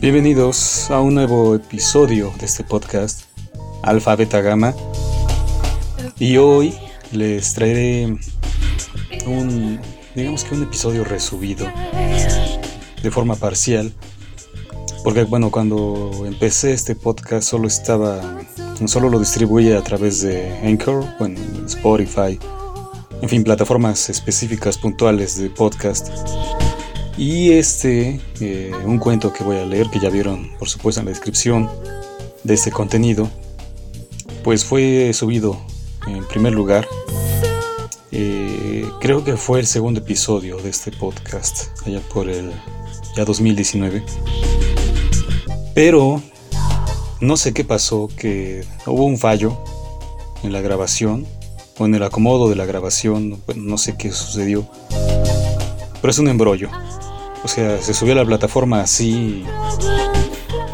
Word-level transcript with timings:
Bienvenidos 0.00 0.90
a 0.90 1.00
un 1.00 1.14
nuevo 1.14 1.54
episodio 1.54 2.32
de 2.38 2.46
este 2.46 2.64
podcast 2.64 3.24
Alfa 3.82 4.16
Beta 4.16 4.40
Gamma. 4.40 4.74
Y 6.18 6.38
hoy 6.38 6.74
les 7.12 7.52
traeré 7.52 8.16
un 9.26 9.80
digamos 10.18 10.44
que 10.44 10.54
un 10.54 10.62
episodio 10.62 11.04
resubido 11.04 11.66
de 13.02 13.10
forma 13.10 13.36
parcial 13.36 13.92
porque 15.04 15.24
bueno 15.24 15.50
cuando 15.50 16.24
empecé 16.26 16.72
este 16.72 16.94
podcast 16.94 17.48
solo 17.48 17.68
estaba 17.68 18.20
solo 18.86 19.08
lo 19.08 19.18
distribuye 19.18 19.76
a 19.76 19.82
través 19.82 20.22
de 20.22 20.50
Anchor 20.64 21.04
bueno 21.18 21.40
Spotify 21.66 22.38
en 23.22 23.28
fin 23.28 23.44
plataformas 23.44 24.10
específicas 24.10 24.76
puntuales 24.78 25.38
de 25.38 25.50
podcast 25.50 26.08
y 27.18 27.50
este, 27.50 28.20
eh, 28.40 28.70
un 28.84 28.98
cuento 28.98 29.32
que 29.32 29.42
voy 29.42 29.56
a 29.56 29.64
leer, 29.64 29.90
que 29.90 29.98
ya 29.98 30.08
vieron 30.08 30.50
por 30.56 30.68
supuesto 30.68 31.00
en 31.00 31.06
la 31.06 31.10
descripción 31.10 31.68
de 32.44 32.54
este 32.54 32.70
contenido, 32.70 33.28
pues 34.44 34.64
fue 34.64 35.12
subido 35.12 35.60
en 36.06 36.24
primer 36.28 36.52
lugar. 36.52 36.86
Eh, 38.10 38.88
creo 39.00 39.24
que 39.24 39.36
fue 39.36 39.60
el 39.60 39.66
segundo 39.66 40.00
episodio 40.00 40.56
de 40.58 40.70
este 40.70 40.90
podcast, 40.92 41.68
allá 41.86 42.00
por 42.12 42.28
el 42.28 42.52
ya 43.16 43.24
2019. 43.24 44.02
Pero 45.74 46.22
no 47.20 47.36
sé 47.36 47.52
qué 47.52 47.64
pasó, 47.64 48.08
que 48.16 48.64
hubo 48.86 49.04
un 49.04 49.18
fallo 49.18 49.58
en 50.42 50.52
la 50.52 50.60
grabación, 50.60 51.26
o 51.78 51.86
en 51.86 51.94
el 51.94 52.02
acomodo 52.02 52.48
de 52.48 52.56
la 52.56 52.64
grabación, 52.64 53.40
no 53.54 53.78
sé 53.78 53.96
qué 53.96 54.10
sucedió, 54.10 54.68
pero 56.00 56.10
es 56.10 56.18
un 56.18 56.28
embrollo. 56.28 56.70
O 57.44 57.48
sea, 57.48 57.80
se 57.80 57.94
subió 57.94 58.14
a 58.14 58.16
la 58.16 58.24
plataforma 58.24 58.80
así, 58.80 59.44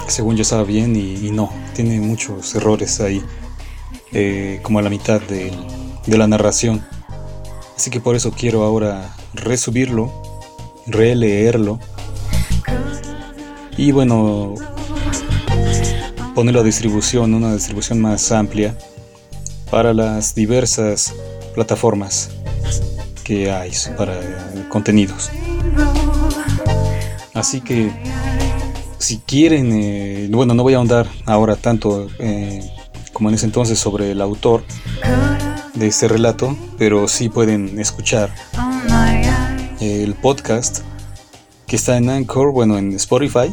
según 0.07 0.37
yo 0.37 0.43
estaba 0.43 0.65
bien, 0.65 0.97
y, 0.97 1.31
no, 1.31 1.53
tiene 1.75 2.01
muchos 2.01 2.55
errores 2.55 3.01
ahí, 3.01 3.23
eh, 4.13 4.61
como 4.63 4.79
a 4.79 4.83
la 4.83 4.91
mitad 4.91 5.21
de, 5.21 5.53
de 6.07 6.19
la 6.19 6.27
narración. 6.27 6.85
Así 7.77 7.91
que 7.91 8.01
por 8.01 8.17
eso 8.17 8.31
quiero 8.31 8.63
ahora 8.65 9.15
resubirlo, 9.35 10.11
releerlo 10.87 11.81
y 13.77 13.91
bueno, 13.91 14.55
ponerlo 16.35 16.61
a 16.61 16.63
distribución, 16.65 17.35
una 17.35 17.53
distribución 17.53 18.01
más 18.01 18.31
amplia 18.33 18.77
para 19.71 19.93
las 19.93 20.35
diversas 20.35 21.15
plataformas 21.55 22.31
que 23.25 23.51
hay 23.51 23.73
para 23.97 24.21
contenidos. 24.69 25.31
Así 27.33 27.61
que 27.61 27.91
si 28.99 29.19
quieren, 29.19 29.73
eh, 29.73 30.29
bueno, 30.31 30.55
no 30.55 30.63
voy 30.63 30.75
a 30.75 30.77
ahondar 30.77 31.09
ahora 31.27 31.57
tanto 31.57 32.07
eh, 32.19 32.63
como 33.13 33.29
en 33.29 33.35
ese 33.35 33.47
entonces 33.47 33.79
sobre 33.79 34.13
el 34.13 34.21
autor 34.21 34.63
de 35.75 35.89
este 35.89 36.09
relato, 36.09 36.57
pero 36.79 37.09
sí 37.09 37.29
pueden 37.29 37.79
escuchar 37.79 38.33
el 39.81 40.15
podcast 40.15 40.81
que 41.67 41.77
está 41.77 41.97
en 41.97 42.09
Anchor, 42.09 42.53
bueno, 42.53 42.79
en 42.79 42.93
Spotify. 42.95 43.53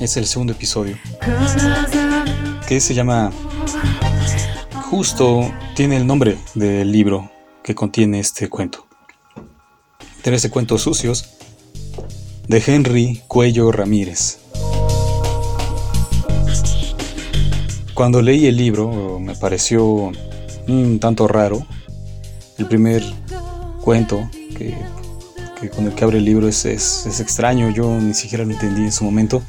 Es 0.00 0.16
el 0.16 0.26
segundo 0.26 0.52
episodio. 0.52 0.98
Que 2.66 2.80
se 2.80 2.94
llama... 2.94 3.30
Justo 4.90 5.50
tiene 5.74 5.96
el 5.96 6.06
nombre 6.06 6.38
del 6.54 6.92
libro 6.92 7.30
que 7.62 7.74
contiene 7.74 8.20
este 8.20 8.48
cuento. 8.48 8.86
ese 10.22 10.50
cuentos 10.50 10.82
sucios 10.82 11.36
de 12.48 12.62
Henry 12.64 13.22
Cuello 13.26 13.72
Ramírez. 13.72 14.38
Cuando 17.94 18.20
leí 18.22 18.46
el 18.46 18.56
libro 18.56 19.18
me 19.20 19.34
pareció 19.36 20.12
un 20.68 20.98
tanto 21.00 21.28
raro. 21.28 21.66
El 22.58 22.66
primer 22.66 23.02
cuento 23.80 24.28
que, 24.56 24.74
con 25.74 25.86
el 25.86 25.94
que 25.94 26.04
abre 26.04 26.18
el 26.18 26.24
libro 26.24 26.48
es, 26.48 26.64
es, 26.64 27.20
extraño, 27.20 27.70
yo 27.70 27.98
ni 28.00 28.14
siquiera 28.14 28.44
lo 28.44 28.52
entendí 28.52 28.82
en 28.82 28.92
su 28.92 29.04
momento. 29.04 29.42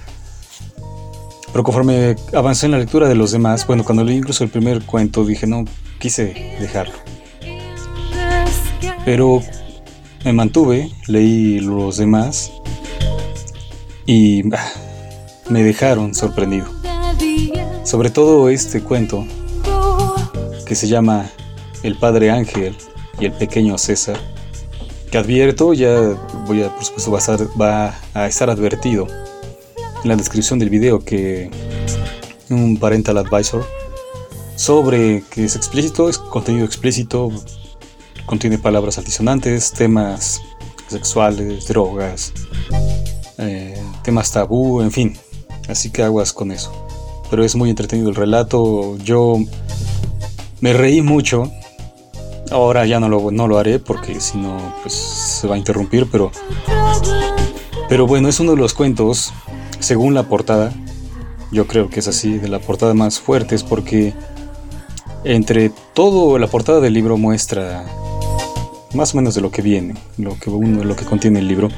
Pero 1.51 1.63
conforme 1.63 2.15
avancé 2.33 2.65
en 2.65 2.73
la 2.73 2.79
lectura 2.79 3.07
de 3.07 3.15
los 3.15 3.31
demás, 3.31 3.65
bueno, 3.65 3.85
cuando 3.85 4.03
leí 4.03 4.17
incluso 4.17 4.43
el 4.43 4.49
primer 4.49 4.83
cuento 4.83 5.23
dije, 5.23 5.47
no, 5.47 5.63
quise 5.99 6.57
dejarlo. 6.59 6.95
Pero 9.05 9.41
me 10.25 10.33
mantuve, 10.33 10.91
leí 11.07 11.59
los 11.59 11.97
demás 11.97 12.51
y 14.05 14.43
me 15.49 15.63
dejaron 15.63 16.13
sorprendido. 16.13 16.65
Sobre 17.83 18.09
todo 18.09 18.49
este 18.49 18.81
cuento 18.81 19.25
que 20.65 20.75
se 20.75 20.87
llama 20.87 21.29
El 21.83 21.95
Padre 21.95 22.31
Ángel 22.31 22.75
y 23.19 23.25
el 23.25 23.31
Pequeño 23.31 23.77
César, 23.77 24.17
que 25.11 25.17
advierto, 25.17 25.73
ya 25.73 26.17
voy 26.45 26.63
a, 26.63 26.73
por 26.73 26.83
supuesto, 26.83 27.11
va 27.59 27.93
a, 28.13 28.27
estar, 28.27 28.49
advertido 28.49 29.07
en 30.03 30.09
la 30.09 30.15
descripción 30.15 30.59
del 30.59 30.69
video 30.69 30.99
que 30.99 31.49
un 32.49 32.77
parental 32.77 33.17
advisor 33.17 33.65
sobre 34.55 35.23
que 35.29 35.45
es 35.45 35.55
explícito, 35.55 36.09
es 36.09 36.17
contenido 36.17 36.65
explícito, 36.65 37.31
contiene 38.25 38.57
palabras 38.57 38.97
altisonantes, 38.97 39.71
temas 39.71 40.41
sexuales, 40.87 41.67
drogas, 41.67 42.33
eh, 43.37 43.81
temas 44.03 44.31
tabú, 44.31 44.81
en 44.81 44.91
fin. 44.91 45.17
Así 45.67 45.89
que 45.89 46.03
aguas 46.03 46.31
con 46.31 46.51
eso. 46.51 46.71
Pero 47.29 47.43
es 47.43 47.55
muy 47.55 47.69
entretenido 47.69 48.09
el 48.09 48.15
relato. 48.15 48.97
Yo 48.97 49.37
me 50.61 50.73
reí 50.73 51.01
mucho. 51.01 51.51
Ahora 52.51 52.85
ya 52.85 52.99
no 52.99 53.09
lo, 53.09 53.31
no 53.31 53.47
lo 53.47 53.57
haré 53.57 53.79
porque 53.79 54.19
si 54.19 54.37
no, 54.37 54.57
pues 54.81 54.93
se 54.93 55.47
va 55.47 55.55
a 55.55 55.57
interrumpir. 55.57 56.07
Pero, 56.11 56.31
pero 57.89 58.07
bueno, 58.07 58.29
es 58.29 58.39
uno 58.39 58.51
de 58.51 58.57
los 58.57 58.73
cuentos, 58.73 59.33
según 59.79 60.13
la 60.13 60.23
portada. 60.23 60.71
Yo 61.51 61.67
creo 61.67 61.89
que 61.89 61.99
es 61.99 62.07
así, 62.07 62.37
de 62.37 62.49
la 62.49 62.59
portada 62.59 62.93
más 62.93 63.19
fuertes 63.19 63.63
porque 63.63 64.13
entre 65.23 65.71
todo 65.93 66.37
la 66.37 66.47
portada 66.47 66.79
del 66.79 66.93
libro 66.93 67.17
muestra 67.17 67.85
más 68.93 69.13
o 69.13 69.17
menos 69.17 69.35
de 69.35 69.41
lo 69.41 69.51
que 69.51 69.61
viene, 69.61 69.95
lo 70.17 70.37
que 70.39 70.49
uno, 70.49 70.83
lo 70.83 70.95
que 70.95 71.05
contiene 71.05 71.39
el 71.39 71.47
libro. 71.47 71.69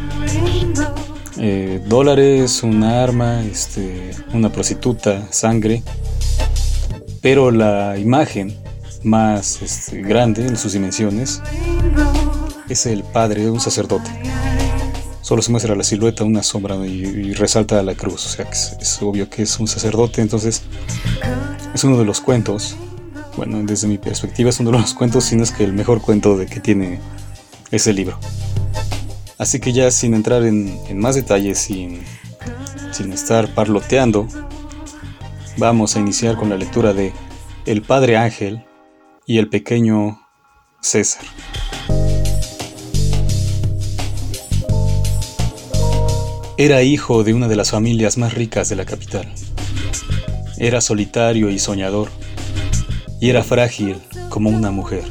Eh, 1.39 1.81
dólares, 1.88 2.63
un 2.63 2.83
arma, 2.83 3.44
este, 3.44 4.11
una 4.33 4.51
prostituta, 4.51 5.31
sangre. 5.31 5.83
Pero 7.21 7.51
la 7.51 7.97
imagen 7.97 8.55
más 9.07 9.62
este, 9.62 10.01
grande 10.01 10.45
en 10.45 10.57
sus 10.57 10.73
dimensiones 10.73 11.41
es 12.69 12.85
el 12.85 13.03
padre 13.03 13.44
de 13.44 13.51
un 13.51 13.59
sacerdote. 13.59 14.09
Solo 15.22 15.41
se 15.41 15.51
muestra 15.51 15.75
la 15.75 15.84
silueta, 15.84 16.23
una 16.23 16.44
sombra 16.44 16.75
y, 16.85 17.34
resalta 17.34 17.81
la 17.84 17.95
cruz. 17.95 18.25
O 18.25 18.29
sea, 18.29 18.45
que 18.45 18.51
es, 18.53 19.01
obvio 19.01 19.29
que 19.29 19.44
es 19.44 19.59
un 19.59 19.68
sacerdote. 19.68 20.22
Entonces, 20.22 20.63
es 21.73 21.84
uno 21.84 21.97
de 21.97 22.06
los 22.06 22.22
cuentos. 22.22 22.75
Bueno, 23.35 23.62
desde 23.63 23.88
mi 23.88 23.97
perspectiva 23.97 24.50
es 24.50 24.59
uno 24.59 24.72
de 24.72 24.79
los 24.79 24.94
cuentos, 24.94 25.25
si 25.25 25.35
no 25.35 25.44
es 25.44 25.51
que 25.51 25.63
el 25.63 25.74
mejor 25.74 26.01
cuento 26.01 26.38
de 26.38 26.45
que 26.45 26.59
tiene 26.59 27.00
ese 27.72 27.94
libro. 27.94 28.19
Así 29.38 29.59
que 29.59 29.74
ya 29.74 29.91
sin 29.91 30.13
entrar 30.13 30.44
en, 30.44 30.80
más 30.98 31.15
detalles, 31.15 31.60
sin, 31.60 32.01
sin 32.92 33.12
estar 33.12 33.53
parloteando, 33.53 34.27
vamos 35.57 35.95
a 35.95 36.00
iniciar 36.00 36.36
con 36.38 36.50
la 36.50 36.57
lectura 36.57 36.94
de 36.94 37.13
El 37.65 37.81
Padre 37.81 38.18
Ángel 38.18 38.66
y 39.27 39.38
el 39.38 39.50
pequeño 39.50 40.19
César. 40.81 41.24
Era 46.57 46.81
hijo 46.81 47.24
de 47.24 47.35
una 47.35 47.47
de 47.47 47.56
las 47.56 47.69
familias 47.69 48.18
más 48.18 48.33
ricas 48.33 48.69
de 48.69 48.75
la 48.75 48.85
capital. 48.85 49.31
Era 50.57 50.81
solitario 50.81 51.51
y 51.51 51.59
soñador, 51.59 52.09
y 53.21 53.29
era 53.29 53.44
frágil 53.44 53.97
como 54.29 54.50
una 54.50 54.71
mujer. 54.71 55.03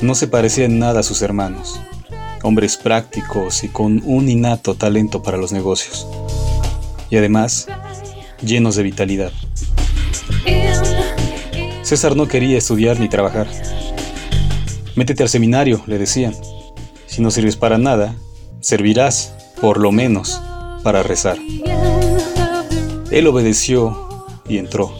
No 0.00 0.14
se 0.14 0.28
parecía 0.28 0.64
en 0.64 0.78
nada 0.78 1.00
a 1.00 1.02
sus 1.02 1.20
hermanos 1.20 1.78
hombres 2.42 2.76
prácticos 2.76 3.64
y 3.64 3.68
con 3.68 4.02
un 4.04 4.28
innato 4.28 4.74
talento 4.74 5.22
para 5.22 5.36
los 5.36 5.52
negocios. 5.52 6.06
Y 7.10 7.16
además, 7.16 7.66
llenos 8.42 8.76
de 8.76 8.82
vitalidad. 8.82 9.32
César 11.90 12.14
no 12.14 12.28
quería 12.28 12.56
estudiar 12.56 13.00
ni 13.00 13.08
trabajar. 13.08 13.48
Métete 14.94 15.24
al 15.24 15.28
seminario, 15.28 15.82
le 15.88 15.98
decían. 15.98 16.36
Si 17.08 17.20
no 17.20 17.32
sirves 17.32 17.56
para 17.56 17.78
nada, 17.78 18.14
servirás, 18.60 19.34
por 19.60 19.80
lo 19.80 19.90
menos, 19.90 20.40
para 20.84 21.02
rezar. 21.02 21.36
Él 23.10 23.26
obedeció 23.26 24.08
y 24.48 24.58
entró, 24.58 24.94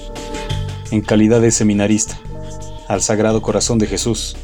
en 0.90 1.00
calidad 1.00 1.40
de 1.40 1.52
seminarista, 1.52 2.18
al 2.88 3.02
Sagrado 3.02 3.40
Corazón 3.40 3.78
de 3.78 3.86
Jesús, 3.86 4.36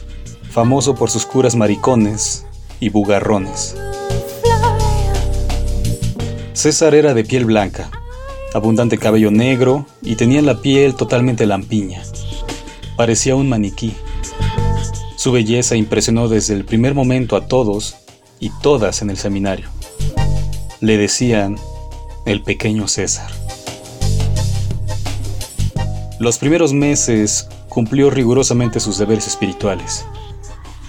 famoso 0.49 0.94
por 0.94 1.10
sus 1.10 1.26
curas 1.26 1.56
maricones 1.56 2.46
y 2.78 2.90
bugarrones. 2.90 3.75
César 6.52 6.94
era 6.94 7.12
de 7.12 7.25
piel 7.25 7.44
blanca, 7.44 7.90
abundante 8.54 8.99
cabello 8.99 9.32
negro 9.32 9.84
y 10.00 10.14
tenía 10.14 10.42
la 10.42 10.62
piel 10.62 10.94
totalmente 10.94 11.44
lampiña. 11.44 12.04
Parecía 12.96 13.37
un 13.37 13.48
maniquí. 13.48 13.94
Su 15.16 15.31
belleza 15.32 15.76
impresionó 15.76 16.28
desde 16.28 16.54
el 16.54 16.64
primer 16.64 16.94
momento 16.94 17.37
a 17.37 17.46
todos 17.46 17.96
y 18.40 18.50
todas 18.62 19.02
en 19.02 19.10
el 19.10 19.19
seminario. 19.19 19.69
Le 20.81 20.96
decían 20.96 21.56
el 22.25 22.43
pequeño 22.43 22.88
César. 22.88 23.31
Los 26.19 26.38
primeros 26.38 26.72
meses 26.72 27.48
cumplió 27.69 28.08
rigurosamente 28.08 28.81
sus 28.81 28.96
deberes 28.96 29.26
espirituales. 29.26 30.06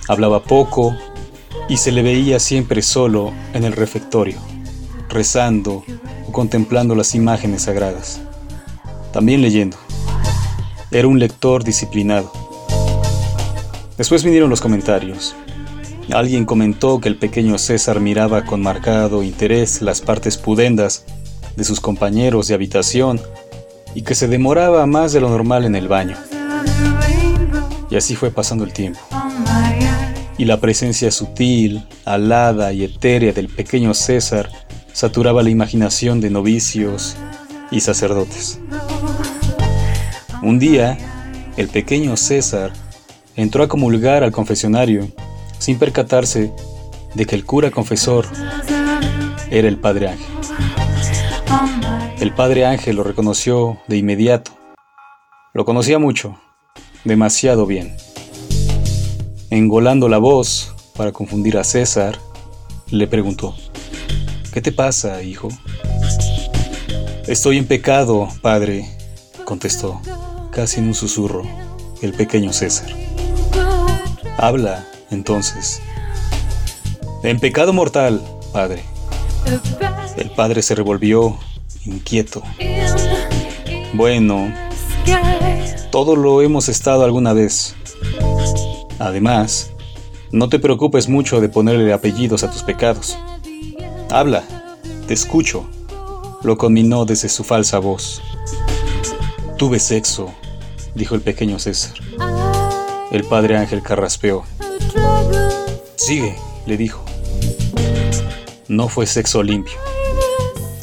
Hablaba 0.07 0.44
poco 0.44 0.95
y 1.68 1.77
se 1.77 1.92
le 1.92 2.01
veía 2.01 2.39
siempre 2.39 2.81
solo 2.81 3.33
en 3.53 3.65
el 3.65 3.74
refectorio, 3.74 4.38
rezando 5.10 5.83
o 6.27 6.31
contemplando 6.31 6.95
las 6.95 7.13
imágenes 7.15 7.63
sagradas. 7.63 8.21
También 9.12 9.42
leyendo. 9.42 9.77
Era 10.89 11.10
un 11.10 11.19
lector 11.19 11.66
disciplinado. 11.66 12.31
Después 13.98 14.24
vinieron 14.24 14.50
los 14.50 14.62
comentarios. 14.62 15.36
Alguien 16.13 16.45
comentó 16.45 17.01
que 17.01 17.10
el 17.10 17.18
pequeño 17.18 17.57
César 17.57 18.00
miraba 18.00 18.45
con 18.45 18.62
marcado 18.62 19.22
interés 19.22 19.81
las 19.81 20.00
partes 20.00 20.38
pudendas 20.38 21.04
de 21.57 21.66
sus 21.66 21.81
compañeros 21.81 22.48
de 22.48 22.54
habitación 22.54 23.19
y 23.95 24.04
que 24.04 24.16
se 24.16 24.30
demoraba 24.30 24.86
más 24.86 25.12
de 25.12 25.19
lo 25.19 25.30
normal 25.30 25.66
en 25.66 25.75
el 25.75 25.89
baño. 25.89 26.16
Y 27.89 27.98
así 27.98 28.16
fue 28.16 28.31
pasando 28.31 28.63
el 28.63 28.72
tiempo. 28.72 29.00
Y 30.38 30.45
la 30.45 30.62
presencia 30.62 31.12
sutil, 31.12 31.86
alada 32.06 32.72
y 32.72 32.86
etérea 32.86 33.34
del 33.34 33.50
pequeño 33.50 33.94
César 33.94 34.50
saturaba 34.94 35.44
la 35.44 35.50
imaginación 35.50 36.22
de 36.22 36.30
novicios 36.30 37.18
y 37.72 37.81
sacerdotes. 37.81 38.62
Un 40.48 40.60
día, 40.60 40.98
el 41.58 41.68
pequeño 41.68 42.16
César 42.16 42.72
entró 43.36 43.64
a 43.64 43.68
comulgar 43.68 44.24
al 44.24 44.32
confesionario 44.32 45.10
sin 45.60 45.78
percatarse 45.78 46.54
de 47.16 47.26
que 47.26 47.36
el 47.36 47.44
cura 47.44 47.70
confesor 47.70 48.26
era 49.52 49.68
el 49.68 49.78
Padre 49.78 50.08
Ángel. 50.08 50.26
El 52.22 52.34
Padre 52.34 52.66
Ángel 52.66 52.96
lo 52.96 53.04
reconoció 53.04 53.78
de 53.90 53.98
inmediato. 53.98 54.52
Lo 55.54 55.66
conocía 55.66 56.00
mucho, 56.00 56.40
demasiado 57.04 57.66
bien. 57.66 57.98
Engolando 59.50 60.08
la 60.08 60.18
voz 60.18 60.74
para 60.96 61.12
confundir 61.12 61.58
a 61.58 61.66
César, 61.66 62.20
le 62.90 63.06
preguntó, 63.08 63.54
¿Qué 64.54 64.62
te 64.62 64.72
pasa, 64.72 65.22
hijo? 65.24 65.50
Estoy 67.28 67.58
en 67.58 67.68
pecado, 67.68 68.30
padre, 68.42 68.88
contestó, 69.44 70.00
casi 70.57 70.80
en 70.80 70.88
un 70.88 70.95
susurro, 70.95 71.44
el 72.01 72.13
pequeño 72.13 72.51
César. 72.51 72.89
Habla, 74.39 74.88
entonces. 75.12 75.83
En 77.21 77.39
pecado 77.39 77.74
mortal, 77.74 78.24
padre. 78.51 78.81
El 80.18 80.31
padre 80.31 80.63
se 80.63 80.74
revolvió, 80.74 81.38
inquieto. 81.86 82.42
Bueno, 83.94 84.51
todo 85.92 86.15
lo 86.15 86.42
hemos 86.42 86.69
estado 86.69 87.06
alguna 87.06 87.33
vez. 87.33 87.75
Además, 88.98 89.69
no 90.31 90.50
te 90.50 90.57
preocupes 90.57 91.07
mucho 91.07 91.39
de 91.39 91.50
ponerle 91.50 91.94
apellidos 91.94 92.44
a 92.44 92.50
tus 92.50 92.63
pecados. 92.63 93.15
Habla, 94.10 94.44
te 95.07 95.13
escucho, 95.13 95.69
lo 96.42 96.57
conminó 96.57 97.06
desde 97.06 97.30
su 97.30 97.44
falsa 97.44 97.77
voz. 97.77 98.24
Tuve 99.60 99.80
sexo, 99.80 100.33
dijo 100.98 101.16
el 101.16 101.22
pequeño 101.22 101.60
César. 101.60 101.94
El 103.12 103.24
padre 103.24 103.56
Ángel 103.56 103.82
carraspeó. 103.82 104.44
Sigue, 105.96 106.36
le 106.66 106.76
dijo. 106.76 107.04
No 108.68 108.90
fue 108.90 109.06
sexo 109.06 109.44
limpio. 109.44 109.78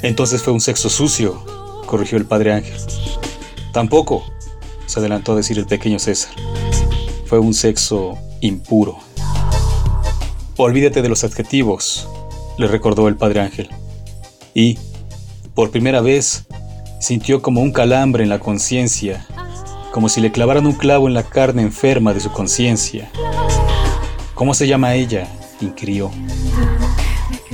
Entonces 0.03 0.43
fue 0.43 0.53
un 0.53 0.61
sexo 0.61 0.89
sucio, 0.89 1.45
corrigió 1.87 2.17
el 2.17 2.25
padre 2.25 2.53
Ángel. 2.53 2.77
Tampoco, 3.73 4.25
se 4.87 5.01
adelantó 5.01 5.33
a 5.33 5.37
decir 5.37 5.59
el 5.59 5.67
pequeño 5.67 5.99
César. 5.99 6.33
Fue 7.27 7.39
un 7.39 7.53
sexo 7.53 8.17
impuro. 8.41 8.99
Olvídate 10.57 11.03
de 11.03 11.09
los 11.09 11.25
adjetivos, 11.25 12.09
le 12.59 12.69
recordó 12.69 13.09
el 13.09 13.17
padre 13.17 13.41
Ángel. 13.41 13.69
Y, 14.55 14.79
por 15.55 15.71
primera 15.71 16.01
vez, 16.01 16.47
sintió 17.01 17.43
como 17.43 17.61
un 17.61 17.73
calambre 17.73 18.23
en 18.23 18.29
la 18.29 18.39
conciencia, 18.39 19.27
como 19.95 20.09
si 20.09 20.21
le 20.21 20.33
clavaran 20.33 20.67
un 20.67 20.73
clavo 20.73 21.07
en 21.07 21.15
la 21.15 21.23
carne 21.23 21.63
enferma 21.63 22.13
de 22.13 22.19
su 22.19 22.33
conciencia. 22.33 23.13
¿Cómo 24.35 24.53
se 24.53 24.67
llama 24.67 24.97
ella? 24.97 25.29
inquirió. 25.61 26.11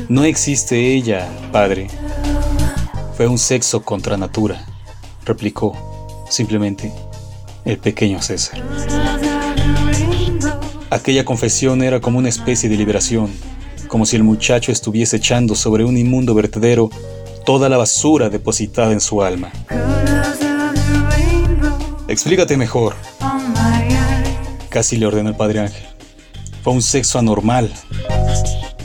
No 0.09 0.25
existe 0.25 0.95
ella, 0.95 1.29
padre. 1.53 1.89
Fue 3.15 3.27
un 3.27 3.37
sexo 3.37 3.83
contra 3.83 4.17
natura, 4.17 4.65
replicó 5.27 5.77
simplemente 6.31 6.91
el 7.67 7.77
pequeño 7.77 8.23
César. 8.23 8.63
Aquella 10.89 11.27
confesión 11.27 11.83
era 11.83 12.01
como 12.01 12.19
una 12.19 12.31
especie 12.31 12.71
de 12.71 12.77
liberación, 12.79 13.31
como 13.87 14.07
si 14.07 14.17
el 14.17 14.23
muchacho 14.23 14.73
estuviese 14.73 15.19
echando 15.19 15.55
sobre 15.55 15.85
un 15.85 15.99
inmundo 15.99 16.35
vertedero 16.35 16.89
toda 17.45 17.69
la 17.69 17.77
basura 17.77 18.31
depositada 18.31 18.93
en 18.93 19.03
su 19.03 19.23
alma. 19.23 19.53
Explícate 22.11 22.57
mejor. 22.57 22.97
Casi 24.69 24.97
le 24.97 25.07
ordenó 25.07 25.29
el 25.29 25.37
Padre 25.37 25.61
Ángel. 25.61 25.87
Fue 26.65 26.73
un 26.73 26.83
sexo 26.83 27.21
anormal. 27.21 27.73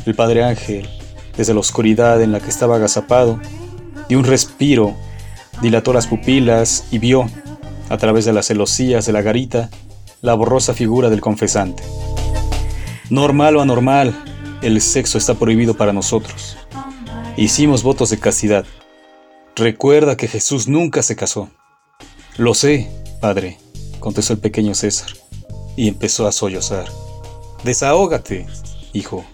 El 0.06 0.14
Padre 0.14 0.44
Ángel, 0.44 0.88
desde 1.36 1.56
la 1.56 1.60
oscuridad 1.60 2.22
en 2.22 2.32
la 2.32 2.40
que 2.40 2.52
estaba 2.52 2.76
agazapado, 2.76 3.40
dio 4.08 4.20
un 4.20 4.26
respiro, 4.26 4.94
dilató 5.60 5.92
las 5.92 6.06
pupilas 6.06 6.86
y 6.92 7.00
vio, 7.00 7.26
a 7.90 7.98
través 7.98 8.26
de 8.26 8.34
las 8.34 8.46
celosías 8.46 9.08
de 9.08 9.14
la 9.14 9.24
garita, 9.24 9.72
la 10.22 10.36
borrosa 10.36 10.76
figura 10.76 11.10
del 11.10 11.22
confesante. 11.22 11.82
Normal 13.10 13.56
o 13.56 13.62
anormal, 13.62 14.14
el 14.62 14.80
sexo 14.82 15.18
está 15.18 15.34
prohibido 15.34 15.74
para 15.74 15.94
nosotros. 15.94 16.58
Hicimos 17.38 17.82
votos 17.82 18.12
de 18.12 18.20
castidad. 18.20 18.66
Recuerda 19.56 20.16
que 20.16 20.28
Jesús 20.28 20.68
nunca 20.68 21.02
se 21.02 21.16
casó. 21.16 21.50
Lo 22.38 22.54
sé, 22.54 23.05
padre, 23.26 23.58
contestó 24.00 24.34
el 24.34 24.40
pequeño 24.40 24.76
César, 24.76 25.10
y 25.76 25.88
empezó 25.88 26.28
a 26.28 26.32
sollozar. 26.32 26.86
Desahógate, 27.64 28.46
hijo, 28.94 29.26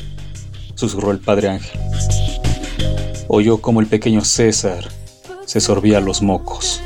susurró 0.75 1.11
el 1.11 1.19
padre 1.19 1.49
Ángel. 1.49 1.77
Oyó 3.27 3.57
como 3.57 3.81
el 3.81 3.87
pequeño 3.87 4.23
César 4.23 4.87
se 5.45 5.59
sorbía 5.59 5.99
los 5.99 6.21
mocos. 6.21 6.81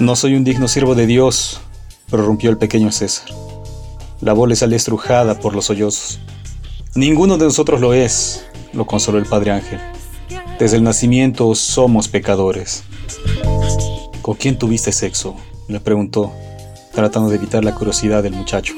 No 0.00 0.16
soy 0.16 0.34
un 0.34 0.44
digno 0.44 0.68
siervo 0.68 0.94
de 0.94 1.06
Dios, 1.06 1.62
prorrumpió 2.10 2.50
el 2.50 2.58
pequeño 2.58 2.92
César. 2.92 3.28
La 4.20 4.34
voz 4.34 4.50
le 4.50 4.56
salió 4.56 4.76
estrujada 4.76 5.40
por 5.40 5.54
los 5.54 5.64
sollozos. 5.64 6.20
Ninguno 6.94 7.38
de 7.38 7.46
nosotros 7.46 7.80
lo 7.80 7.94
es, 7.94 8.44
lo 8.74 8.84
consoló 8.84 9.16
el 9.16 9.24
Padre 9.24 9.52
Ángel. 9.52 9.80
Desde 10.58 10.76
el 10.76 10.84
nacimiento 10.84 11.54
somos 11.54 12.08
pecadores. 12.08 12.84
¿Con 14.22 14.36
quién 14.36 14.58
tuviste 14.58 14.92
sexo? 14.92 15.36
le 15.68 15.80
preguntó, 15.80 16.32
tratando 16.92 17.30
de 17.30 17.36
evitar 17.36 17.64
la 17.64 17.74
curiosidad 17.74 18.22
del 18.22 18.34
muchacho. 18.34 18.74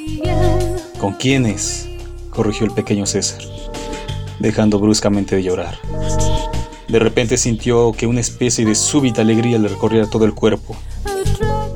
¿Con 0.99 1.15
quiénes? 1.15 1.89
corrigió 2.31 2.67
el 2.67 2.73
pequeño 2.73 3.07
César, 3.07 3.41
dejando 4.39 4.79
bruscamente 4.79 5.37
de 5.37 5.43
llorar. 5.43 5.79
De 6.89 6.99
repente 6.99 7.37
sintió 7.37 7.93
que 7.93 8.07
una 8.07 8.21
especie 8.21 8.65
de 8.65 8.75
súbita 8.75 9.23
alegría 9.23 9.59
le 9.59 9.69
recorría 9.69 10.09
todo 10.09 10.25
el 10.25 10.35
cuerpo. 10.35 10.77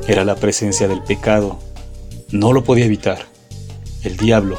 Era 0.06 0.24
la 0.24 0.36
presencia 0.36 0.86
del 0.86 1.02
pecado. 1.02 1.58
No 2.30 2.52
lo 2.52 2.62
podía 2.62 2.84
evitar. 2.84 3.26
El 4.04 4.16
diablo, 4.16 4.58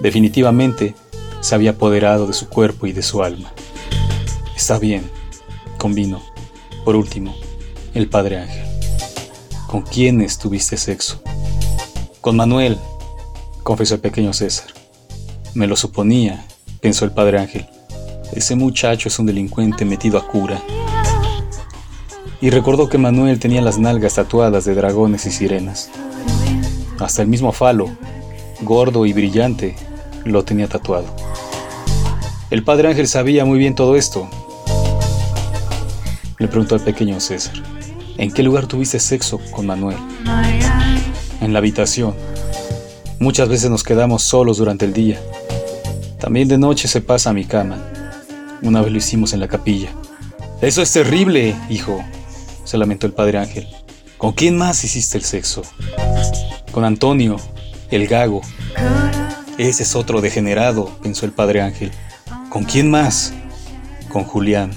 definitivamente, 0.00 0.94
se 1.40 1.54
había 1.54 1.72
apoderado 1.72 2.26
de 2.26 2.32
su 2.32 2.48
cuerpo 2.48 2.86
y 2.86 2.92
de 2.92 3.02
su 3.02 3.22
alma. 3.22 3.52
Está 4.56 4.78
bien, 4.78 5.10
convino. 5.76 6.31
Por 6.84 6.96
último, 6.96 7.34
el 7.94 8.08
Padre 8.08 8.38
Ángel. 8.38 8.64
¿Con 9.68 9.82
quiénes 9.82 10.38
tuviste 10.38 10.76
sexo? 10.76 11.22
Con 12.20 12.36
Manuel, 12.36 12.78
confesó 13.62 13.94
el 13.94 14.00
pequeño 14.00 14.32
César. 14.32 14.66
Me 15.54 15.66
lo 15.66 15.76
suponía, 15.76 16.44
pensó 16.80 17.04
el 17.04 17.12
padre 17.12 17.38
Ángel. 17.38 17.66
Ese 18.32 18.56
muchacho 18.56 19.08
es 19.08 19.18
un 19.18 19.26
delincuente 19.26 19.84
metido 19.84 20.18
a 20.18 20.26
cura. 20.26 20.60
Y 22.40 22.50
recordó 22.50 22.88
que 22.88 22.98
Manuel 22.98 23.38
tenía 23.38 23.60
las 23.60 23.78
nalgas 23.78 24.14
tatuadas 24.14 24.64
de 24.64 24.74
dragones 24.74 25.26
y 25.26 25.30
sirenas. 25.30 25.90
Hasta 26.98 27.22
el 27.22 27.28
mismo 27.28 27.52
falo, 27.52 27.90
gordo 28.62 29.06
y 29.06 29.12
brillante, 29.12 29.76
lo 30.24 30.44
tenía 30.44 30.68
tatuado. 30.68 31.06
El 32.50 32.64
padre 32.64 32.88
Ángel 32.88 33.08
sabía 33.08 33.44
muy 33.44 33.58
bien 33.58 33.74
todo 33.74 33.96
esto. 33.96 34.28
Le 36.42 36.48
preguntó 36.48 36.74
al 36.74 36.80
pequeño 36.80 37.20
César, 37.20 37.54
¿en 38.18 38.32
qué 38.32 38.42
lugar 38.42 38.66
tuviste 38.66 38.98
sexo 38.98 39.38
con 39.52 39.64
Manuel? 39.64 39.96
En 41.40 41.52
la 41.52 41.60
habitación. 41.60 42.16
Muchas 43.20 43.48
veces 43.48 43.70
nos 43.70 43.84
quedamos 43.84 44.24
solos 44.24 44.58
durante 44.58 44.84
el 44.84 44.92
día. 44.92 45.20
También 46.18 46.48
de 46.48 46.58
noche 46.58 46.88
se 46.88 47.00
pasa 47.00 47.30
a 47.30 47.32
mi 47.32 47.44
cama. 47.44 47.78
Una 48.60 48.82
vez 48.82 48.90
lo 48.90 48.98
hicimos 48.98 49.32
en 49.32 49.38
la 49.38 49.46
capilla. 49.46 49.90
Eso 50.60 50.82
es 50.82 50.90
terrible, 50.90 51.54
hijo, 51.70 52.04
se 52.64 52.76
lamentó 52.76 53.06
el 53.06 53.12
padre 53.12 53.38
Ángel. 53.38 53.68
¿Con 54.18 54.32
quién 54.32 54.56
más 54.56 54.82
hiciste 54.82 55.18
el 55.18 55.22
sexo? 55.22 55.62
Con 56.72 56.84
Antonio, 56.84 57.36
el 57.92 58.08
gago. 58.08 58.40
Ese 59.58 59.84
es 59.84 59.94
otro 59.94 60.20
degenerado, 60.20 60.90
pensó 61.04 61.24
el 61.24 61.30
padre 61.30 61.60
Ángel. 61.60 61.92
¿Con 62.48 62.64
quién 62.64 62.90
más? 62.90 63.32
Con 64.08 64.24
Julián. 64.24 64.72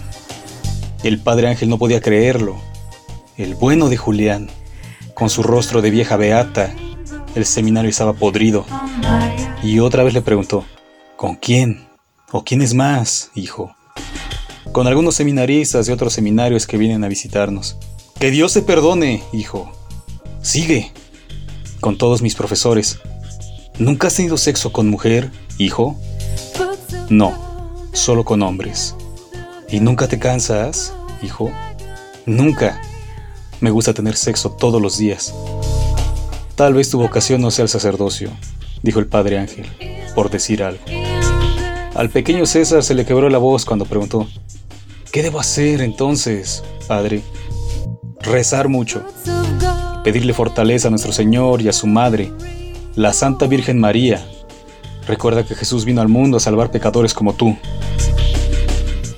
El 1.06 1.20
padre 1.20 1.50
Ángel 1.50 1.70
no 1.70 1.78
podía 1.78 2.02
creerlo. 2.02 2.56
El 3.38 3.54
bueno 3.54 3.90
de 3.90 3.96
Julián, 3.96 4.50
con 5.14 5.30
su 5.30 5.44
rostro 5.44 5.84
de 5.84 5.92
vieja 5.92 6.18
beata, 6.18 6.74
el 7.36 7.46
seminario 7.46 7.92
estaba 7.92 8.14
podrido. 8.14 8.66
Y 9.62 9.78
otra 9.78 10.02
vez 10.02 10.16
le 10.16 10.24
preguntó, 10.24 10.66
¿con 11.16 11.36
quién? 11.36 11.88
¿O 12.32 12.44
quién 12.44 12.64
es 12.64 12.74
más, 12.74 13.30
hijo? 13.36 13.76
Con 14.72 14.88
algunos 14.88 15.14
seminaristas 15.14 15.86
de 15.86 15.94
otros 15.94 16.12
seminarios 16.12 16.66
que 16.66 16.80
vienen 16.80 17.04
a 17.04 17.08
visitarnos. 17.08 17.78
Que 18.20 18.32
Dios 18.32 18.54
te 18.54 18.64
perdone, 18.64 19.22
hijo. 19.32 19.72
Sigue. 20.42 20.92
Con 21.82 22.00
todos 22.00 22.24
mis 22.24 22.34
profesores. 22.34 22.98
¿Nunca 23.78 24.08
has 24.08 24.16
tenido 24.16 24.38
sexo 24.38 24.72
con 24.72 24.90
mujer, 24.90 25.30
hijo? 25.60 26.00
No, 27.10 27.78
solo 27.94 28.26
con 28.26 28.42
hombres. 28.42 28.96
¿Y 29.70 29.80
nunca 29.80 30.08
te 30.08 30.20
cansas, 30.20 30.94
hijo? 31.22 31.52
Nunca. 32.26 32.82
Me 33.62 33.72
gusta 33.72 33.94
tener 33.94 34.16
sexo 34.16 34.52
todos 34.52 34.82
los 34.82 34.98
días. 34.98 35.34
Tal 36.56 36.74
vez 36.74 36.90
tu 36.90 37.00
vocación 37.00 37.42
no 37.42 37.52
sea 37.52 37.64
el 37.64 37.70
sacerdocio, 37.70 38.30
dijo 38.82 39.00
el 39.00 39.08
padre 39.08 39.40
Ángel, 39.40 39.66
por 40.14 40.30
decir 40.30 40.64
algo. 40.64 40.84
Al 41.96 42.10
pequeño 42.10 42.46
César 42.46 42.84
se 42.84 42.94
le 42.94 43.06
quebró 43.06 43.30
la 43.30 43.38
voz 43.38 43.66
cuando 43.66 43.86
preguntó, 43.86 44.28
¿Qué 45.12 45.24
debo 45.24 45.40
hacer 45.40 45.82
entonces, 45.82 46.62
Padre? 46.88 47.22
Rezar 48.20 48.68
mucho, 48.68 49.02
pedirle 50.04 50.34
fortaleza 50.34 50.90
a 50.90 50.92
nuestro 50.92 51.14
Señor 51.14 51.62
y 51.62 51.70
a 51.70 51.74
su 51.74 51.88
Madre, 51.88 52.34
la 52.96 53.14
Santa 53.14 53.48
Virgen 53.48 53.80
María. 53.80 54.28
Recuerda 55.08 55.46
que 55.46 55.56
Jesús 55.56 55.86
vino 55.86 56.02
al 56.02 56.10
mundo 56.10 56.36
a 56.36 56.42
salvar 56.42 56.70
pecadores 56.70 57.14
como 57.14 57.34
tú. 57.34 57.56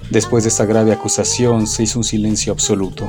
Después 0.10 0.44
de 0.44 0.50
esta 0.50 0.66
grave 0.66 0.94
acusación 0.94 1.68
se 1.68 1.84
hizo 1.84 2.00
un 2.00 2.06
silencio 2.06 2.54
absoluto. 2.54 3.08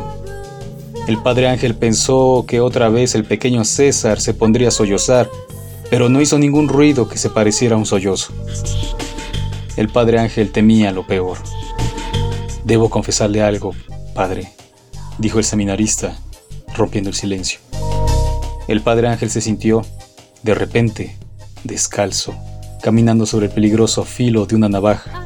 El 1.06 1.18
padre 1.22 1.48
Ángel 1.48 1.74
pensó 1.74 2.44
que 2.46 2.60
otra 2.60 2.88
vez 2.88 3.14
el 3.14 3.24
pequeño 3.24 3.64
César 3.64 4.20
se 4.20 4.34
pondría 4.34 4.68
a 4.68 4.72
sollozar, 4.72 5.30
pero 5.90 6.08
no 6.08 6.20
hizo 6.20 6.38
ningún 6.38 6.68
ruido 6.68 7.08
que 7.08 7.16
se 7.16 7.30
pareciera 7.30 7.76
a 7.76 7.78
un 7.78 7.86
sollozo. 7.86 8.32
El 9.76 9.88
padre 9.88 10.18
Ángel 10.18 10.50
temía 10.50 10.90
lo 10.90 11.06
peor. 11.06 11.38
Debo 12.64 12.90
confesarle 12.90 13.42
algo, 13.42 13.74
padre, 14.12 14.52
dijo 15.18 15.38
el 15.38 15.44
seminarista, 15.44 16.18
rompiendo 16.74 17.10
el 17.10 17.16
silencio. 17.16 17.60
El 18.66 18.82
padre 18.82 19.08
Ángel 19.08 19.30
se 19.30 19.40
sintió, 19.40 19.86
de 20.42 20.54
repente, 20.54 21.16
descalzo, 21.62 22.34
caminando 22.82 23.24
sobre 23.24 23.46
el 23.46 23.52
peligroso 23.52 24.04
filo 24.04 24.46
de 24.46 24.56
una 24.56 24.68
navaja, 24.68 25.24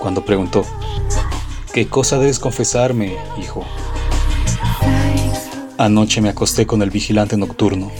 cuando 0.00 0.24
preguntó, 0.24 0.66
¿Qué 1.74 1.88
cosa 1.88 2.20
debes 2.20 2.38
confesarme, 2.38 3.16
hijo? 3.36 3.64
Anoche 5.76 6.20
me 6.20 6.28
acosté 6.28 6.68
con 6.68 6.82
el 6.82 6.90
vigilante 6.90 7.36
nocturno. 7.36 7.90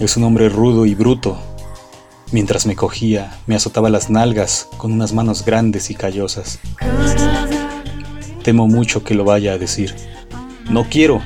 Es 0.00 0.16
un 0.16 0.24
hombre 0.24 0.48
rudo 0.48 0.86
y 0.86 0.94
bruto. 0.94 1.36
Mientras 2.32 2.64
me 2.64 2.74
cogía, 2.74 3.38
me 3.46 3.56
azotaba 3.56 3.90
las 3.90 4.08
nalgas 4.08 4.70
con 4.78 4.90
unas 4.90 5.12
manos 5.12 5.44
grandes 5.44 5.90
y 5.90 5.94
callosas. 5.94 6.58
Temo 8.42 8.66
mucho 8.68 9.04
que 9.04 9.14
lo 9.14 9.24
vaya 9.24 9.52
a 9.52 9.58
decir. 9.58 9.94
No 10.70 10.88
quiero, 10.88 11.20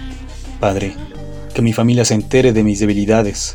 padre, 0.59 0.97
que 1.55 1.63
mi 1.63 1.73
familia 1.73 2.05
se 2.05 2.15
entere 2.15 2.53
de 2.53 2.65
mis 2.65 2.81
debilidades. 2.81 3.55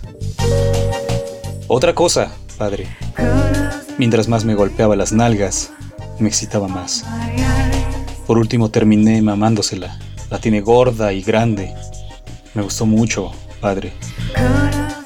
Otra 1.67 1.93
cosa, 1.93 2.31
padre. 2.57 2.87
Mientras 3.97 4.29
más 4.29 4.45
me 4.45 4.55
golpeaba 4.55 4.95
las 4.95 5.11
nalgas, 5.11 5.73
me 6.19 6.27
excitaba 6.27 6.67
más. 6.67 7.05
Por 8.25 8.37
último 8.37 8.69
terminé 8.69 9.21
mamándosela. 9.21 9.99
La 10.29 10.39
tiene 10.39 10.61
gorda 10.61 11.13
y 11.13 11.21
grande. 11.21 11.73
Me 12.53 12.63
gustó 12.63 12.85
mucho, 12.85 13.31
padre. 13.61 13.93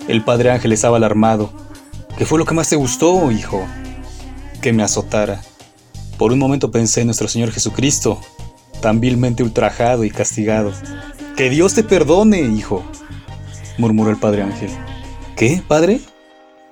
El 0.08 0.24
padre 0.24 0.52
Ángel 0.52 0.72
estaba 0.72 0.98
alarmado. 0.98 1.52
¿Qué 2.18 2.26
fue 2.26 2.40
lo 2.40 2.46
que 2.46 2.54
más 2.54 2.70
te 2.70 2.76
gustó, 2.76 3.32
hijo? 3.32 3.66
Que 4.62 4.74
me 4.74 4.84
azotara. 4.84 5.42
Por 6.18 6.32
un 6.32 6.40
momento 6.40 6.72
pensé 6.72 7.02
en 7.02 7.08
nuestro 7.08 7.28
Señor 7.28 7.52
Jesucristo, 7.52 8.20
tan 8.82 9.00
vilmente 9.00 9.44
ultrajado 9.44 10.04
y 10.04 10.12
castigado. 10.12 10.74
Que 11.36 11.50
Dios 11.50 11.74
te 11.74 11.84
perdone, 11.84 12.42
hijo, 12.42 12.84
murmuró 13.78 14.10
el 14.10 14.18
padre 14.18 14.44
Ángel. 14.44 14.70
¿Qué, 15.36 15.64
padre? 15.66 16.02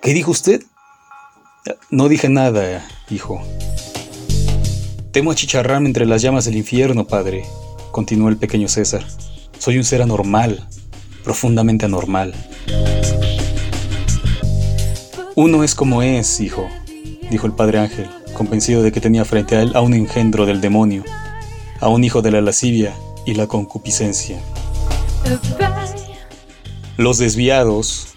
¿Qué 0.01 0.13
dijo 0.13 0.31
usted? 0.31 0.63
No 1.89 2.09
dije 2.09 2.27
nada, 2.27 2.85
hijo. 3.09 3.41
Temo 5.17 5.31
achicharrarme 5.31 5.87
entre 5.87 6.05
las 6.05 6.21
llamas 6.21 6.45
del 6.45 6.57
infierno, 6.57 7.07
padre, 7.07 7.43
continuó 7.89 8.29
el 8.29 8.37
pequeño 8.37 8.67
César. 8.67 9.03
Soy 9.57 9.79
un 9.79 9.83
ser 9.83 10.03
anormal, 10.03 10.67
profundamente 11.23 11.85
anormal. 11.85 12.35
Uno 15.33 15.63
es 15.63 15.73
como 15.73 16.03
es, 16.03 16.39
hijo, 16.39 16.67
dijo 17.31 17.47
el 17.47 17.53
padre 17.53 17.79
Ángel, 17.79 18.07
convencido 18.35 18.83
de 18.83 18.91
que 18.91 19.01
tenía 19.01 19.25
frente 19.25 19.55
a 19.55 19.63
él 19.63 19.71
a 19.73 19.81
un 19.81 19.95
engendro 19.95 20.45
del 20.45 20.61
demonio, 20.61 21.03
a 21.79 21.87
un 21.87 22.03
hijo 22.03 22.21
de 22.21 22.29
la 22.29 22.41
lascivia 22.41 22.93
y 23.25 23.33
la 23.33 23.47
concupiscencia. 23.47 24.39
Los 26.95 27.17
desviados, 27.17 28.09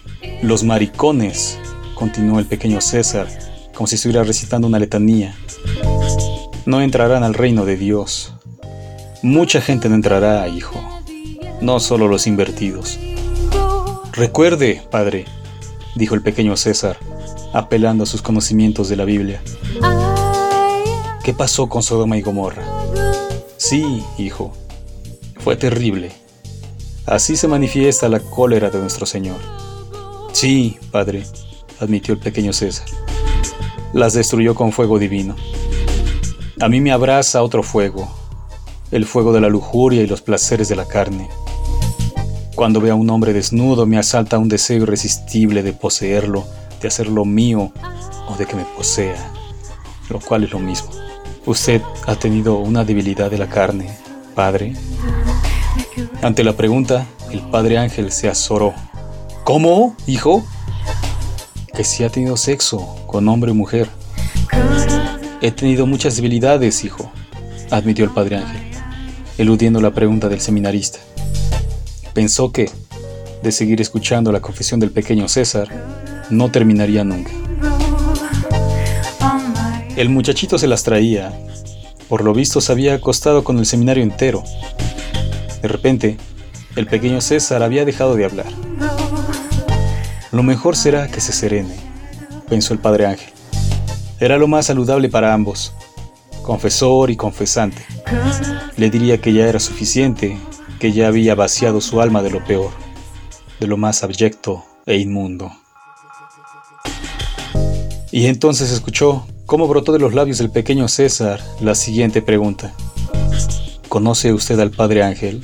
los 0.43 0.63
maricones, 0.63 1.57
continuó 1.95 2.37
el 2.37 2.45
pequeño 2.45 2.79
César, 2.79 3.27
como 3.73 3.87
si 3.87 3.95
estuviera 3.95 4.23
recitando 4.23 4.67
una 4.67 4.77
letanía, 4.77 5.35
no 6.65 6.81
entrarán 6.81 7.23
al 7.23 7.33
reino 7.33 7.65
de 7.65 7.77
Dios. 7.77 8.33
Mucha 9.21 9.61
gente 9.61 9.89
no 9.89 9.95
entrará, 9.95 10.47
hijo, 10.47 10.79
no 11.61 11.79
solo 11.79 12.07
los 12.07 12.27
invertidos. 12.27 12.99
Recuerde, 14.13 14.81
padre, 14.91 15.25
dijo 15.95 16.15
el 16.15 16.21
pequeño 16.21 16.57
César, 16.57 16.97
apelando 17.53 18.03
a 18.03 18.07
sus 18.07 18.21
conocimientos 18.21 18.89
de 18.89 18.95
la 18.95 19.05
Biblia. 19.05 19.41
¿Qué 21.23 21.33
pasó 21.33 21.69
con 21.69 21.83
Sodoma 21.83 22.17
y 22.17 22.21
Gomorra? 22.21 22.63
Sí, 23.57 24.03
hijo, 24.17 24.53
fue 25.39 25.55
terrible. 25.55 26.11
Así 27.05 27.35
se 27.35 27.47
manifiesta 27.47 28.09
la 28.09 28.19
cólera 28.19 28.69
de 28.69 28.79
nuestro 28.79 29.05
Señor. 29.05 29.39
Sí, 30.31 30.77
padre, 30.91 31.23
admitió 31.79 32.13
el 32.13 32.19
pequeño 32.19 32.53
César. 32.53 32.87
Las 33.93 34.13
destruyó 34.13 34.55
con 34.55 34.71
fuego 34.71 34.97
divino. 34.97 35.35
A 36.61 36.69
mí 36.69 36.79
me 36.79 36.91
abraza 36.91 37.41
otro 37.41 37.63
fuego, 37.63 38.07
el 38.91 39.07
fuego 39.07 39.33
de 39.33 39.41
la 39.41 39.49
lujuria 39.49 40.03
y 40.03 40.07
los 40.07 40.21
placeres 40.21 40.69
de 40.69 40.75
la 40.75 40.87
carne. 40.87 41.27
Cuando 42.53 42.79
veo 42.79 42.93
a 42.93 42.97
un 42.97 43.09
hombre 43.09 43.33
desnudo 43.33 43.87
me 43.87 43.97
asalta 43.97 44.37
un 44.37 44.47
deseo 44.47 44.83
irresistible 44.83 45.63
de 45.63 45.73
poseerlo, 45.73 46.45
de 46.79 46.87
hacerlo 46.87 47.25
mío 47.25 47.71
o 48.29 48.35
de 48.37 48.45
que 48.45 48.55
me 48.55 48.65
posea, 48.77 49.31
lo 50.07 50.19
cual 50.19 50.43
es 50.43 50.51
lo 50.51 50.59
mismo. 50.59 50.91
Usted 51.47 51.81
ha 52.05 52.15
tenido 52.15 52.59
una 52.59 52.85
debilidad 52.85 53.31
de 53.31 53.39
la 53.39 53.49
carne, 53.49 53.89
padre. 54.35 54.75
Ante 56.21 56.43
la 56.43 56.53
pregunta, 56.53 57.07
el 57.31 57.41
padre 57.41 57.79
Ángel 57.79 58.11
se 58.11 58.29
azoró. 58.29 58.75
¿Cómo, 59.43 59.95
hijo? 60.05 60.45
Que 61.73 61.83
si 61.83 62.03
ha 62.03 62.09
tenido 62.09 62.37
sexo 62.37 62.97
con 63.07 63.27
hombre 63.29 63.49
o 63.49 63.55
mujer. 63.55 63.89
He 65.43 65.49
tenido 65.49 65.87
muchas 65.87 66.15
debilidades, 66.17 66.83
hijo, 66.83 67.11
admitió 67.71 68.05
el 68.05 68.11
padre 68.11 68.37
Ángel, 68.37 68.61
eludiendo 69.39 69.81
la 69.81 69.89
pregunta 69.89 70.29
del 70.29 70.39
seminarista. 70.39 70.99
Pensó 72.13 72.51
que, 72.51 72.69
de 73.41 73.51
seguir 73.51 73.81
escuchando 73.81 74.31
la 74.31 74.39
confesión 74.39 74.79
del 74.79 74.91
pequeño 74.91 75.27
César, 75.27 75.67
no 76.29 76.51
terminaría 76.51 77.03
nunca. 77.03 77.31
El 79.97 80.09
muchachito 80.09 80.59
se 80.59 80.67
las 80.67 80.83
traía. 80.83 81.33
Por 82.07 82.23
lo 82.23 82.35
visto 82.35 82.61
se 82.61 82.71
había 82.71 82.93
acostado 82.93 83.43
con 83.43 83.57
el 83.57 83.65
seminario 83.65 84.03
entero. 84.03 84.43
De 85.63 85.67
repente, 85.67 86.17
el 86.75 86.85
pequeño 86.85 87.19
César 87.19 87.63
había 87.63 87.83
dejado 87.83 88.15
de 88.15 88.25
hablar. 88.25 88.51
Lo 90.31 90.43
mejor 90.43 90.75
será 90.75 91.07
que 91.07 91.19
se 91.19 91.33
serene, 91.33 91.75
pensó 92.47 92.75
el 92.75 92.79
padre 92.79 93.07
Ángel. 93.07 93.30
Era 94.21 94.37
lo 94.37 94.47
más 94.47 94.67
saludable 94.67 95.09
para 95.09 95.33
ambos, 95.33 95.73
confesor 96.43 97.09
y 97.09 97.15
confesante. 97.15 97.83
Le 98.77 98.91
diría 98.91 99.19
que 99.19 99.33
ya 99.33 99.47
era 99.47 99.59
suficiente, 99.59 100.37
que 100.79 100.91
ya 100.91 101.07
había 101.07 101.33
vaciado 101.33 101.81
su 101.81 102.01
alma 102.01 102.21
de 102.21 102.29
lo 102.29 102.45
peor, 102.45 102.69
de 103.59 103.65
lo 103.65 103.77
más 103.77 104.03
abyecto 104.03 104.63
e 104.85 104.97
inmundo. 104.97 105.51
Y 108.11 108.27
entonces 108.27 108.71
escuchó 108.71 109.25
cómo 109.47 109.67
brotó 109.67 109.91
de 109.91 109.97
los 109.97 110.13
labios 110.13 110.37
del 110.37 110.51
pequeño 110.51 110.87
César 110.87 111.41
la 111.59 111.73
siguiente 111.73 112.21
pregunta. 112.21 112.75
¿Conoce 113.89 114.33
usted 114.33 114.59
al 114.59 114.69
Padre 114.69 115.01
Ángel, 115.01 115.43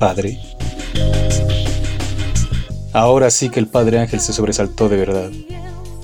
padre? 0.00 0.40
Ahora 2.92 3.30
sí 3.30 3.48
que 3.48 3.60
el 3.60 3.68
Padre 3.68 4.00
Ángel 4.00 4.18
se 4.18 4.32
sobresaltó 4.32 4.88
de 4.88 4.96
verdad. 4.96 5.30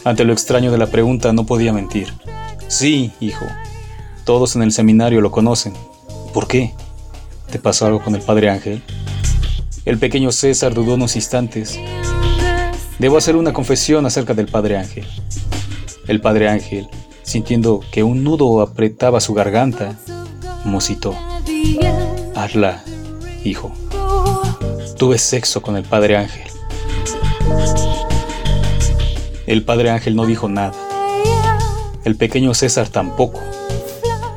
Ante 0.05 0.25
lo 0.25 0.35
extraño 0.35 0.71
de 0.71 0.79
la 0.79 0.87
pregunta 0.87 1.33
no 1.33 1.47
podía 1.47 1.73
mentir. 1.73 2.13
Sí, 2.69 3.13
hijo. 3.21 3.47
Todos 4.25 4.55
en 4.55 4.63
el 4.63 4.73
seminario 4.73 5.23
lo 5.23 5.31
conocen. 5.31 5.73
¿Por 6.35 6.47
qué? 6.47 6.75
¿Te 7.51 7.59
pasó 7.59 7.87
algo 7.87 8.03
con 8.03 8.15
el 8.15 8.21
Padre 8.21 8.51
Ángel? 8.51 8.83
El 9.87 9.99
pequeño 9.99 10.31
César 10.31 10.75
dudó 10.75 10.95
unos 10.95 11.17
instantes. 11.17 11.79
Debo 12.99 13.17
hacer 13.17 13.37
una 13.37 13.53
confesión 13.53 14.05
acerca 14.05 14.35
del 14.35 14.47
Padre 14.47 14.77
Ángel. 14.77 15.07
El 16.07 16.21
Padre 16.21 16.49
Ángel, 16.49 16.89
sintiendo 17.23 17.81
que 17.91 18.03
un 18.03 18.25
nudo 18.25 18.61
apretaba 18.61 19.21
su 19.21 19.33
garganta, 19.33 19.99
musitó. 20.65 21.15
Hazla, 22.35 22.85
hijo. 23.45 23.73
Tuve 24.99 25.19
sexo 25.19 25.63
con 25.63 25.77
el 25.77 25.85
Padre 25.85 26.17
Ángel. 26.17 26.49
El 29.47 29.63
padre 29.63 29.91
Ángel 29.91 30.17
no 30.17 30.25
dijo 30.25 30.49
nada. 30.49 30.73
El 32.05 32.17
pequeño 32.17 32.55
César 32.55 32.89
tampoco. 32.89 33.41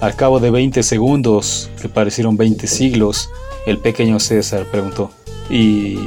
Al 0.01 0.15
cabo 0.15 0.39
de 0.39 0.51
20 0.51 0.83
segundos, 0.83 1.69
que 1.81 1.87
parecieron 1.87 2.35
20 2.35 2.67
siglos, 2.67 3.29
el 3.65 3.77
pequeño 3.77 4.19
César 4.19 4.65
preguntó, 4.65 5.11
¿Y 5.49 5.97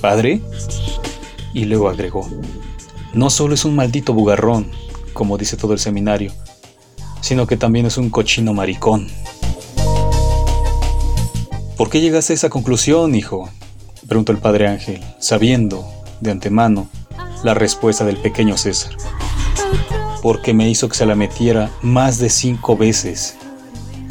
padre? 0.00 0.40
Y 1.52 1.66
luego 1.66 1.88
agregó, 1.88 2.26
no 3.12 3.28
solo 3.28 3.54
es 3.54 3.64
un 3.64 3.76
maldito 3.76 4.14
bugarrón, 4.14 4.70
como 5.12 5.36
dice 5.36 5.56
todo 5.56 5.74
el 5.74 5.78
seminario, 5.78 6.32
sino 7.20 7.46
que 7.46 7.58
también 7.58 7.86
es 7.86 7.98
un 7.98 8.08
cochino 8.08 8.54
maricón. 8.54 9.08
¿Por 11.76 11.90
qué 11.90 12.00
llegaste 12.00 12.32
a 12.32 12.36
esa 12.36 12.50
conclusión, 12.50 13.14
hijo? 13.14 13.50
preguntó 14.06 14.32
el 14.32 14.38
padre 14.38 14.68
Ángel, 14.68 15.00
sabiendo, 15.18 15.86
de 16.20 16.30
antemano, 16.30 16.88
la 17.42 17.54
respuesta 17.54 18.04
del 18.04 18.16
pequeño 18.16 18.56
César, 18.56 18.96
porque 20.22 20.52
me 20.52 20.68
hizo 20.68 20.88
que 20.88 20.96
se 20.96 21.06
la 21.06 21.14
metiera 21.14 21.70
más 21.82 22.18
de 22.18 22.28
cinco 22.28 22.76
veces. 22.76 23.36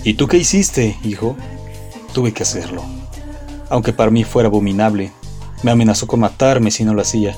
¿Y 0.03 0.15
tú 0.15 0.27
qué 0.27 0.37
hiciste, 0.37 0.97
hijo? 1.03 1.35
Tuve 2.13 2.31
que 2.31 2.43
hacerlo. 2.43 2.83
Aunque 3.69 3.93
para 3.93 4.11
mí 4.11 4.23
fuera 4.23 4.47
abominable, 4.47 5.11
me 5.61 5.71
amenazó 5.71 6.07
con 6.07 6.21
matarme 6.21 6.71
si 6.71 6.83
no 6.83 6.93
lo 6.93 7.01
hacía. 7.01 7.35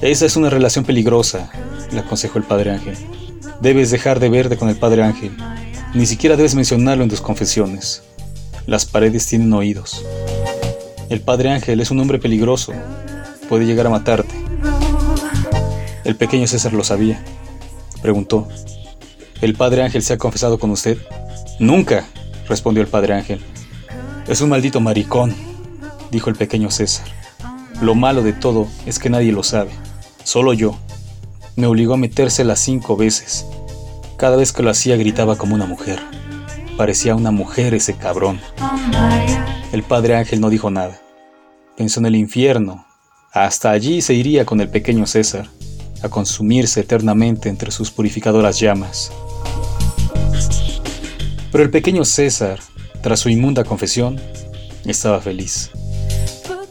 Esa 0.00 0.26
es 0.26 0.36
una 0.36 0.50
relación 0.50 0.84
peligrosa, 0.84 1.50
le 1.92 2.00
aconsejó 2.00 2.38
el 2.38 2.44
padre 2.44 2.72
Ángel. 2.72 2.96
Debes 3.60 3.90
dejar 3.90 4.20
de 4.20 4.28
verte 4.28 4.56
con 4.56 4.68
el 4.68 4.76
padre 4.76 5.02
Ángel. 5.02 5.36
Ni 5.94 6.04
siquiera 6.04 6.36
debes 6.36 6.54
mencionarlo 6.54 7.04
en 7.04 7.10
tus 7.10 7.20
confesiones. 7.20 8.02
Las 8.66 8.84
paredes 8.84 9.26
tienen 9.26 9.52
oídos. 9.52 10.04
El 11.08 11.20
padre 11.20 11.50
Ángel 11.50 11.80
es 11.80 11.90
un 11.90 12.00
hombre 12.00 12.18
peligroso. 12.18 12.72
Puede 13.48 13.64
llegar 13.64 13.86
a 13.86 13.90
matarte. 13.90 14.34
El 16.06 16.14
pequeño 16.14 16.46
César 16.46 16.72
lo 16.72 16.84
sabía. 16.84 17.20
Preguntó, 18.00 18.46
¿El 19.40 19.56
padre 19.56 19.82
Ángel 19.82 20.04
se 20.04 20.12
ha 20.12 20.18
confesado 20.18 20.56
con 20.56 20.70
usted? 20.70 20.98
Nunca, 21.58 22.06
respondió 22.48 22.80
el 22.80 22.88
padre 22.88 23.14
Ángel. 23.14 23.40
Es 24.28 24.40
un 24.40 24.50
maldito 24.50 24.78
maricón, 24.78 25.34
dijo 26.12 26.30
el 26.30 26.36
pequeño 26.36 26.70
César. 26.70 27.08
Lo 27.80 27.96
malo 27.96 28.22
de 28.22 28.32
todo 28.32 28.68
es 28.86 29.00
que 29.00 29.10
nadie 29.10 29.32
lo 29.32 29.42
sabe, 29.42 29.72
solo 30.22 30.52
yo. 30.52 30.78
Me 31.56 31.66
obligó 31.66 31.94
a 31.94 31.96
metérsela 31.96 32.54
cinco 32.54 32.96
veces. 32.96 33.44
Cada 34.16 34.36
vez 34.36 34.52
que 34.52 34.62
lo 34.62 34.70
hacía 34.70 34.96
gritaba 34.96 35.34
como 35.34 35.56
una 35.56 35.66
mujer. 35.66 35.98
Parecía 36.76 37.16
una 37.16 37.32
mujer 37.32 37.74
ese 37.74 37.94
cabrón. 37.96 38.40
El 39.72 39.82
padre 39.82 40.14
Ángel 40.14 40.40
no 40.40 40.50
dijo 40.50 40.70
nada. 40.70 41.00
Pensó 41.76 41.98
en 41.98 42.06
el 42.06 42.14
infierno. 42.14 42.86
Hasta 43.32 43.72
allí 43.72 44.02
se 44.02 44.14
iría 44.14 44.46
con 44.46 44.60
el 44.60 44.68
pequeño 44.68 45.04
César 45.08 45.48
a 46.02 46.08
consumirse 46.08 46.80
eternamente 46.80 47.48
entre 47.48 47.70
sus 47.70 47.90
purificadoras 47.90 48.58
llamas. 48.60 49.12
Pero 51.52 51.64
el 51.64 51.70
pequeño 51.70 52.04
César, 52.04 52.60
tras 53.02 53.20
su 53.20 53.28
inmunda 53.28 53.64
confesión, 53.64 54.20
estaba 54.84 55.20
feliz. 55.20 55.70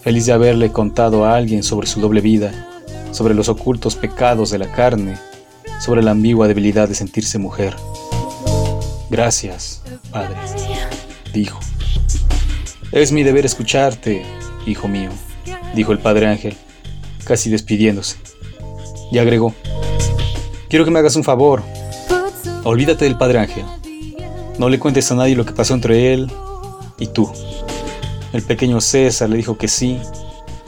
Feliz 0.02 0.26
de 0.26 0.34
haberle 0.34 0.72
contado 0.72 1.26
a 1.26 1.36
alguien 1.36 1.64
sobre 1.64 1.88
su 1.88 2.00
doble 2.00 2.22
vida, 2.22 2.86
sobre 3.12 3.34
los 3.34 3.50
ocultos 3.50 3.96
pecados 3.96 4.52
de 4.52 4.60
la 4.60 4.72
carne, 4.72 5.18
sobre 5.80 6.04
la 6.04 6.12
ambigua 6.12 6.48
debilidad 6.48 6.88
de 6.88 6.96
sentirse 6.96 7.40
mujer. 7.40 7.76
Gracias, 9.10 9.82
Padre, 10.12 10.36
dijo. 11.34 11.60
Es 12.92 13.12
mi 13.12 13.24
deber 13.24 13.46
escucharte, 13.46 14.24
hijo 14.68 14.88
mío, 14.88 15.10
dijo 15.74 15.92
el 15.92 16.00
Padre 16.00 16.28
Ángel, 16.28 16.56
casi 17.26 17.50
despidiéndose 17.50 18.18
y 19.12 19.18
agregó, 19.18 19.54
quiero 20.70 20.86
que 20.86 20.92
me 20.92 21.00
hagas 21.00 21.16
un 21.16 21.24
favor. 21.24 21.64
Olvídate 22.64 23.06
del 23.06 23.18
Padre 23.18 23.40
Ángel. 23.40 23.66
No 24.58 24.70
le 24.70 24.80
cuentes 24.80 25.12
a 25.12 25.16
nadie 25.16 25.36
lo 25.36 25.46
que 25.46 25.54
pasó 25.54 25.74
entre 25.74 26.14
él 26.14 26.32
y 26.98 27.08
tú. 27.08 27.32
El 28.34 28.42
pequeño 28.42 28.82
César 28.82 29.30
le 29.30 29.38
dijo 29.38 29.58
que 29.58 29.68
sí, 29.68 30.00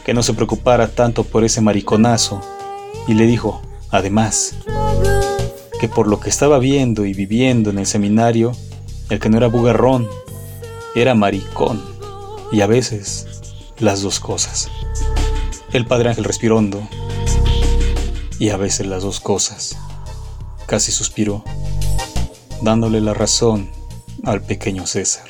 que 0.06 0.13
no 0.13 0.23
se 0.23 0.34
preocupara 0.34 0.88
tanto 0.88 1.23
por 1.23 1.43
ese 1.43 1.62
mariconazo, 1.62 2.41
y 3.08 3.13
le 3.13 3.26
dijo, 3.26 3.62
además, 3.89 4.56
que 5.80 5.88
por 5.88 6.08
lo 6.08 6.19
que 6.19 6.30
estaba 6.30 6.60
viendo 6.60 7.06
y 7.06 7.13
viviendo 7.13 7.69
en 7.69 7.80
el 7.80 7.86
seminario, 7.86 8.54
el 9.10 9.19
que 9.19 9.30
no 9.30 9.38
era 9.38 9.47
bugarrón, 9.47 10.08
era 10.95 11.15
maricón, 11.15 11.82
y 12.52 12.62
a 12.62 12.67
veces 12.67 13.28
las 13.80 14.02
dos 14.02 14.19
cosas. 14.19 14.69
El 15.73 15.86
padre 15.86 16.10
Ángel 16.10 16.23
respiró 16.23 16.58
hondo 16.58 16.88
y 18.39 18.50
a 18.50 18.58
veces 18.58 18.88
las 18.88 19.04
dos 19.04 19.19
cosas. 19.19 19.78
Casi 20.65 20.91
suspiró, 20.91 21.43
dándole 22.62 23.02
la 23.02 23.13
razón 23.13 23.69
al 24.23 24.41
pequeño 24.41 24.86
César. 24.86 25.26